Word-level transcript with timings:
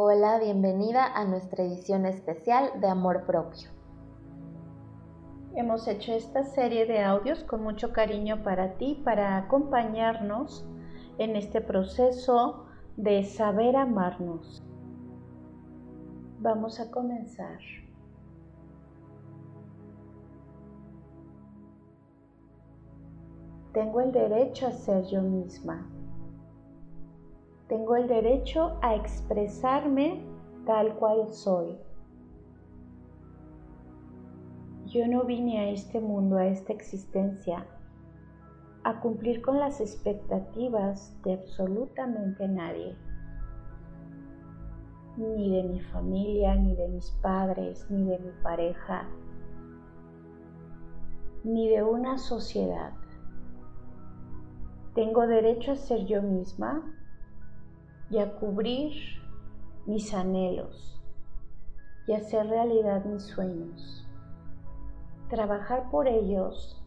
Hola, 0.00 0.38
bienvenida 0.38 1.12
a 1.12 1.24
nuestra 1.24 1.64
edición 1.64 2.06
especial 2.06 2.80
de 2.80 2.86
Amor 2.86 3.24
Propio. 3.26 3.68
Hemos 5.56 5.88
hecho 5.88 6.12
esta 6.12 6.44
serie 6.44 6.86
de 6.86 7.02
audios 7.02 7.42
con 7.42 7.64
mucho 7.64 7.92
cariño 7.92 8.44
para 8.44 8.74
ti, 8.78 9.02
para 9.04 9.36
acompañarnos 9.36 10.64
en 11.18 11.34
este 11.34 11.60
proceso 11.60 12.66
de 12.96 13.24
saber 13.24 13.74
amarnos. 13.74 14.62
Vamos 16.38 16.78
a 16.78 16.92
comenzar. 16.92 17.58
Tengo 23.72 24.00
el 24.00 24.12
derecho 24.12 24.68
a 24.68 24.70
ser 24.70 25.06
yo 25.06 25.22
misma. 25.22 25.97
Tengo 27.68 27.96
el 27.96 28.08
derecho 28.08 28.78
a 28.80 28.94
expresarme 28.94 30.22
tal 30.64 30.94
cual 30.94 31.28
soy. 31.28 31.76
Yo 34.86 35.06
no 35.06 35.24
vine 35.24 35.58
a 35.60 35.68
este 35.68 36.00
mundo, 36.00 36.38
a 36.38 36.46
esta 36.46 36.72
existencia, 36.72 37.66
a 38.84 39.00
cumplir 39.00 39.42
con 39.42 39.58
las 39.58 39.82
expectativas 39.82 41.14
de 41.24 41.34
absolutamente 41.34 42.48
nadie. 42.48 42.96
Ni 45.18 45.54
de 45.54 45.62
mi 45.64 45.80
familia, 45.80 46.54
ni 46.54 46.74
de 46.74 46.88
mis 46.88 47.10
padres, 47.20 47.86
ni 47.90 48.02
de 48.04 48.18
mi 48.18 48.30
pareja, 48.42 49.06
ni 51.44 51.68
de 51.68 51.82
una 51.82 52.16
sociedad. 52.16 52.92
Tengo 54.94 55.26
derecho 55.26 55.72
a 55.72 55.76
ser 55.76 56.06
yo 56.06 56.22
misma 56.22 56.94
y 58.10 58.18
a 58.18 58.34
cubrir 58.34 58.92
mis 59.86 60.14
anhelos 60.14 61.00
y 62.06 62.14
hacer 62.14 62.46
realidad 62.46 63.04
mis 63.04 63.22
sueños. 63.22 64.06
Trabajar 65.28 65.90
por 65.90 66.08
ellos 66.08 66.82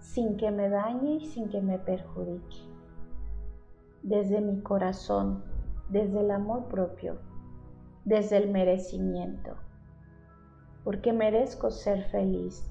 sin 0.00 0.36
que 0.36 0.50
me 0.50 0.68
dañe 0.68 1.16
y 1.16 1.26
sin 1.26 1.48
que 1.48 1.60
me 1.60 1.78
perjudique. 1.78 2.58
Desde 4.02 4.40
mi 4.40 4.60
corazón, 4.60 5.44
desde 5.88 6.20
el 6.20 6.32
amor 6.32 6.66
propio, 6.66 7.18
desde 8.04 8.38
el 8.38 8.50
merecimiento. 8.50 9.54
Porque 10.82 11.12
merezco 11.12 11.70
ser 11.70 12.04
feliz. 12.04 12.68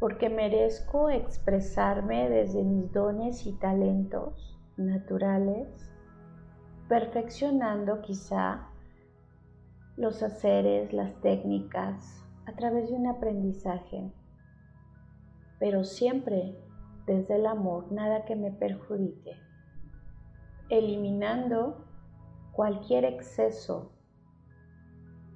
Porque 0.00 0.30
merezco 0.30 1.10
expresarme 1.10 2.30
desde 2.30 2.62
mis 2.62 2.90
dones 2.92 3.46
y 3.46 3.52
talentos 3.52 4.58
naturales 4.76 5.90
perfeccionando 6.88 8.00
quizá 8.02 8.68
los 9.96 10.22
haceres, 10.22 10.92
las 10.92 11.20
técnicas 11.20 12.24
a 12.46 12.52
través 12.52 12.88
de 12.88 12.94
un 12.94 13.08
aprendizaje, 13.08 14.12
pero 15.58 15.84
siempre 15.84 16.56
desde 17.06 17.36
el 17.36 17.46
amor, 17.46 17.90
nada 17.90 18.24
que 18.24 18.36
me 18.36 18.50
perjudique, 18.50 19.36
eliminando 20.68 21.84
cualquier 22.52 23.04
exceso, 23.04 23.92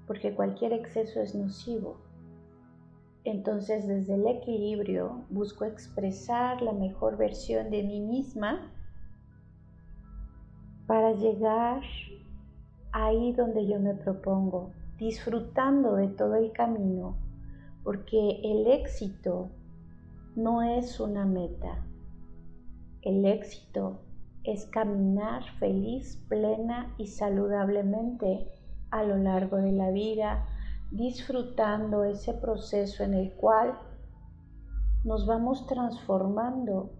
porque 0.07 0.35
cualquier 0.35 0.73
exceso 0.73 1.21
es 1.21 1.35
nocivo. 1.35 2.01
Entonces 3.25 3.87
desde 3.87 4.15
el 4.15 4.27
equilibrio 4.27 5.25
busco 5.31 5.65
expresar 5.65 6.63
la 6.63 6.73
mejor 6.73 7.17
versión 7.17 7.71
de 7.71 7.83
mí 7.83 8.01
misma 8.01 8.73
para 10.91 11.13
llegar 11.13 11.83
ahí 12.91 13.33
donde 13.35 13.65
yo 13.65 13.79
me 13.79 13.95
propongo, 13.95 14.73
disfrutando 14.99 15.95
de 15.95 16.09
todo 16.09 16.35
el 16.35 16.51
camino, 16.51 17.17
porque 17.85 18.41
el 18.43 18.67
éxito 18.67 19.51
no 20.35 20.63
es 20.63 20.99
una 20.99 21.25
meta. 21.25 21.87
El 23.03 23.25
éxito 23.25 24.01
es 24.43 24.67
caminar 24.67 25.45
feliz, 25.61 26.17
plena 26.29 26.93
y 26.99 27.07
saludablemente 27.07 28.49
a 28.91 29.05
lo 29.05 29.17
largo 29.17 29.59
de 29.59 29.71
la 29.71 29.93
vida, 29.93 30.45
disfrutando 30.91 32.03
ese 32.03 32.35
proceso 32.35 33.05
en 33.05 33.15
el 33.15 33.33
cual 33.35 33.79
nos 35.05 35.25
vamos 35.25 35.69
transformando 35.69 36.91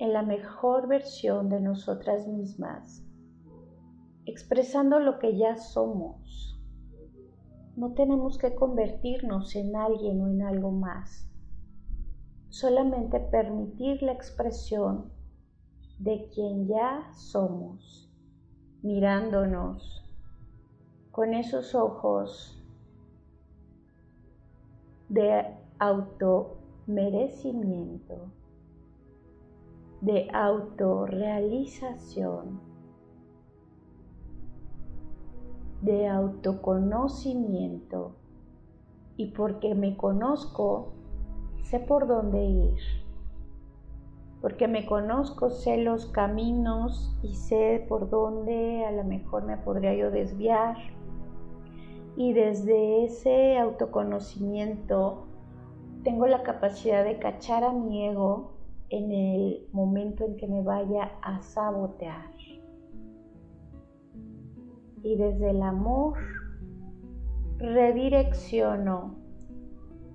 en 0.00 0.14
la 0.14 0.22
mejor 0.22 0.88
versión 0.88 1.50
de 1.50 1.60
nosotras 1.60 2.26
mismas, 2.26 3.04
expresando 4.30 5.00
lo 5.00 5.18
que 5.18 5.36
ya 5.36 5.56
somos. 5.56 6.58
No 7.76 7.92
tenemos 7.94 8.38
que 8.38 8.54
convertirnos 8.54 9.56
en 9.56 9.74
alguien 9.76 10.22
o 10.22 10.28
en 10.28 10.42
algo 10.42 10.70
más, 10.70 11.28
solamente 12.48 13.20
permitir 13.20 14.02
la 14.02 14.12
expresión 14.12 15.12
de 15.98 16.30
quien 16.34 16.66
ya 16.66 17.10
somos, 17.12 18.10
mirándonos 18.82 20.10
con 21.10 21.34
esos 21.34 21.74
ojos 21.74 22.56
de 25.08 25.44
automerecimiento 25.78 28.30
de 30.00 30.28
autorrealización, 30.32 32.60
de 35.82 36.08
autoconocimiento. 36.08 38.16
Y 39.16 39.32
porque 39.32 39.74
me 39.74 39.96
conozco, 39.96 40.92
sé 41.62 41.80
por 41.80 42.06
dónde 42.06 42.44
ir. 42.44 42.78
Porque 44.40 44.68
me 44.68 44.86
conozco, 44.86 45.50
sé 45.50 45.78
los 45.78 46.06
caminos 46.06 47.14
y 47.22 47.34
sé 47.34 47.84
por 47.88 48.08
dónde 48.08 48.84
a 48.86 48.92
lo 48.92 49.04
mejor 49.04 49.44
me 49.44 49.58
podría 49.58 49.94
yo 49.94 50.10
desviar. 50.10 50.76
Y 52.16 52.32
desde 52.32 53.04
ese 53.04 53.58
autoconocimiento 53.58 55.26
tengo 56.02 56.26
la 56.26 56.42
capacidad 56.42 57.04
de 57.04 57.18
cachar 57.18 57.64
a 57.64 57.72
mi 57.72 58.06
ego 58.06 58.52
en 58.88 59.12
el 59.12 59.68
momento 59.72 60.24
en 60.24 60.36
que 60.36 60.46
me 60.46 60.62
vaya 60.62 61.12
a 61.22 61.42
sabotear. 61.42 62.30
Y 65.02 65.16
desde 65.16 65.50
el 65.50 65.62
amor 65.62 66.18
redirecciono 67.58 69.16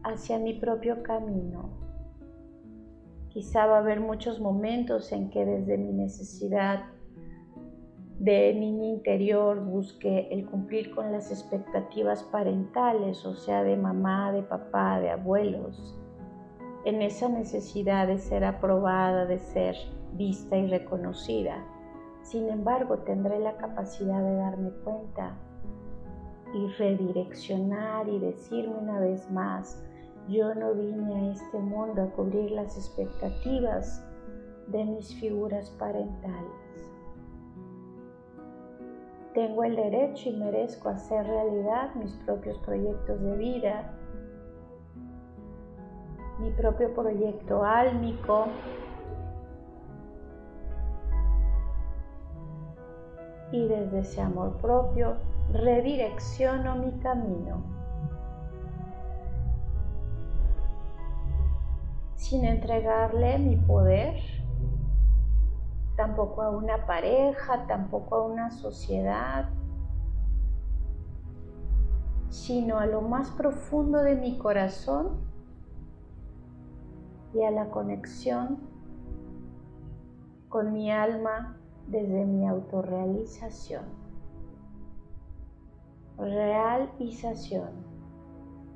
hacia 0.04 0.40
mi 0.40 0.54
propio 0.54 1.04
camino. 1.04 1.70
Quizá 3.30 3.66
va 3.66 3.78
a 3.78 3.80
haber 3.80 4.00
muchos 4.00 4.40
momentos 4.40 5.12
en 5.12 5.30
que 5.30 5.46
desde 5.46 5.78
mi 5.78 5.92
necesidad 5.92 6.86
de 8.20 8.54
niña 8.54 8.86
interior 8.86 9.60
busque 9.60 10.30
el 10.32 10.46
cumplir 10.46 10.96
con 10.96 11.12
las 11.12 11.32
expectativas 11.32 12.24
parentales, 12.24 13.26
o 13.26 13.36
sea, 13.36 13.64
de 13.64 13.76
mamá, 13.76 14.32
de 14.32 14.44
papá, 14.44 15.00
de 15.02 15.10
abuelos 15.10 16.00
en 16.86 17.02
esa 17.02 17.28
necesidad 17.28 18.08
de 18.08 18.20
ser 18.20 18.46
aprobada, 18.46 19.26
de 19.26 19.40
ser 19.40 19.76
vista 20.14 20.56
y 20.56 20.68
reconocida. 20.68 21.66
Sin 22.26 22.50
embargo, 22.50 22.98
tendré 22.98 23.38
la 23.40 23.56
capacidad 23.58 24.20
de 24.20 24.36
darme 24.38 24.72
cuenta 24.84 25.38
y 26.56 26.68
redireccionar 26.80 28.10
y 28.10 28.18
decirme 28.18 28.76
una 28.76 29.00
vez 29.00 29.30
más, 29.30 29.84
yo 30.28 30.56
no 30.56 30.74
vine 30.74 31.14
a 31.14 31.32
este 31.34 31.60
mundo 31.60 32.02
a 32.02 32.10
cubrir 32.16 32.50
las 32.50 32.76
expectativas 32.78 34.04
de 34.68 34.86
mis 34.86 35.14
figuras 35.20 35.70
parentales. 35.78 36.92
Tengo 39.36 39.64
el 39.64 39.76
derecho 39.76 40.30
y 40.30 40.38
merezco 40.38 40.90
hacer 40.90 41.28
realidad 41.28 41.94
mis 41.94 42.14
propios 42.26 42.58
proyectos 42.60 43.22
de 43.22 43.38
vida 43.38 43.96
mi 46.40 46.52
propio 46.52 46.94
proyecto 46.94 47.64
álmico. 47.64 48.48
Y 53.52 53.68
desde 53.68 54.00
ese 54.00 54.22
amor 54.22 54.58
propio 54.58 55.16
redirecciono 55.52 56.76
mi 56.76 56.92
camino. 57.00 57.64
Sin 62.16 62.46
entregarle 62.46 63.38
mi 63.38 63.56
poder, 63.56 64.16
tampoco 65.96 66.42
a 66.42 66.50
una 66.50 66.86
pareja, 66.86 67.68
tampoco 67.68 68.16
a 68.16 68.24
una 68.26 68.52
sociedad, 68.52 69.50
sino 72.30 72.80
a 72.80 72.86
lo 72.86 73.02
más 73.02 73.30
profundo 73.32 74.00
de 74.02 74.16
mi 74.16 74.38
corazón 74.38 75.20
y 77.34 77.44
a 77.44 77.52
la 77.52 77.70
conexión 77.70 78.60
con 80.50 80.74
mi 80.74 80.92
alma 80.92 81.58
desde 81.88 82.26
mi 82.26 82.48
autorrealización. 82.48 83.86
realización, 86.18 87.70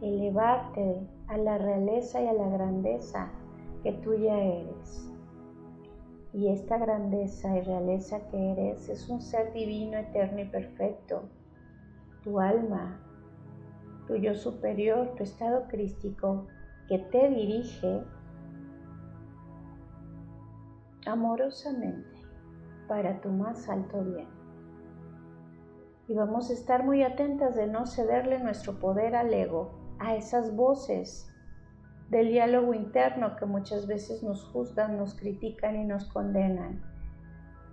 elevarte 0.02 1.08
a 1.28 1.38
la 1.38 1.58
realeza 1.58 2.22
y 2.22 2.28
a 2.28 2.34
la 2.34 2.50
grandeza 2.50 3.32
que 3.82 3.94
tú 3.94 4.14
ya 4.16 4.38
eres. 4.38 5.10
Y 6.34 6.50
esta 6.50 6.78
grandeza 6.78 7.58
y 7.58 7.62
realeza 7.62 8.20
que 8.30 8.52
eres 8.52 8.88
es 8.90 9.10
un 9.10 9.22
ser 9.22 9.52
divino, 9.54 9.98
eterno 9.98 10.42
y 10.42 10.46
perfecto. 10.46 11.24
Tu 12.24 12.40
alma, 12.40 13.00
tu 14.06 14.16
yo 14.16 14.36
superior, 14.36 15.16
tu 15.16 15.24
estado 15.24 15.68
crístico 15.70 16.46
que 16.88 17.00
te 17.00 17.30
dirige 17.30 18.04
amorosamente 21.06 22.19
para 22.90 23.22
tu 23.22 23.30
más 23.30 23.70
alto 23.70 24.04
bien. 24.04 24.28
Y 26.10 26.16
vamos 26.16 26.50
a 26.50 26.54
estar 26.54 26.84
muy 26.84 27.04
atentas 27.04 27.56
de 27.56 27.68
no 27.68 27.86
cederle 27.86 28.40
nuestro 28.40 28.80
poder 28.80 29.16
al 29.16 29.34
ego, 29.34 29.72
a 30.00 30.16
esas 30.16 30.54
voces 30.56 31.32
del 32.10 32.30
diálogo 32.30 32.74
interno 32.74 33.36
que 33.36 33.46
muchas 33.46 33.88
veces 33.88 34.24
nos 34.24 34.44
juzgan, 34.46 34.98
nos 34.98 35.14
critican 35.14 35.76
y 35.76 35.86
nos 35.86 36.06
condenan 36.06 36.82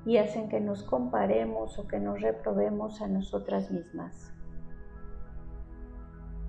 y 0.05 0.19
hacen 0.19 0.49
que 0.49 0.61
nos 0.61 0.85
comparemos 0.85 1.79
o 1.79 1.89
que 1.89 1.99
nos 1.99 2.21
reprobemos 2.21 3.01
a 3.03 3.09
nosotras 3.09 3.71
mismas. 3.73 4.33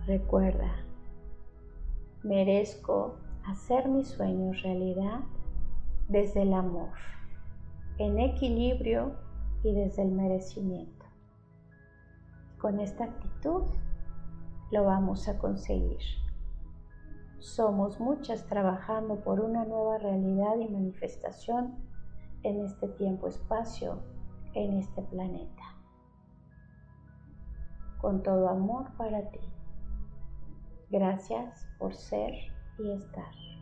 Recuerda, 0.05 0.71
merezco 2.23 3.17
hacer 3.45 3.87
mis 3.87 4.09
sueños 4.09 4.61
realidad 4.61 5.21
desde 6.07 6.43
el 6.43 6.53
amor, 6.53 6.91
en 7.97 8.19
equilibrio 8.19 9.15
y 9.63 9.73
desde 9.73 10.03
el 10.03 10.11
merecimiento. 10.11 11.05
Con 12.59 12.79
esta 12.79 13.05
actitud 13.05 13.63
lo 14.71 14.85
vamos 14.85 15.27
a 15.27 15.37
conseguir. 15.37 15.99
Somos 17.39 17.99
muchas 17.99 18.45
trabajando 18.45 19.23
por 19.23 19.39
una 19.39 19.65
nueva 19.65 19.97
realidad 19.99 20.57
y 20.59 20.67
manifestación 20.67 21.75
en 22.43 22.65
este 22.65 22.87
tiempo-espacio, 22.87 23.99
en 24.53 24.77
este 24.77 25.01
planeta. 25.03 25.63
Con 27.99 28.21
todo 28.21 28.49
amor 28.49 28.91
para 28.97 29.29
ti. 29.29 29.39
Gracias 30.89 31.67
por 31.79 31.95
ser 31.95 32.33
y 32.79 32.91
estar. 32.91 33.56